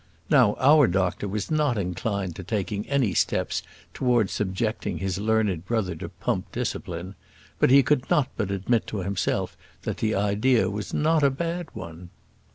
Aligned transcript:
Now 0.31 0.55
our 0.57 0.87
doctor 0.87 1.27
was 1.27 1.51
not 1.51 1.77
inclined 1.77 2.35
to 2.37 2.43
taking 2.43 2.89
any 2.89 3.13
steps 3.13 3.61
towards 3.93 4.33
subjecting 4.33 4.97
his 4.97 5.19
learned 5.19 5.63
brother 5.67 5.93
to 5.97 6.09
pump 6.09 6.51
discipline; 6.51 7.13
but 7.59 7.69
he 7.69 7.83
could 7.83 8.09
not 8.09 8.27
but 8.35 8.49
admit 8.49 8.87
to 8.87 9.01
himself 9.03 9.55
that 9.83 9.97
the 9.97 10.15
idea 10.15 10.71
was 10.71 10.91
not 10.91 11.21
a 11.21 11.29
bad 11.29 11.67
one. 11.75 12.09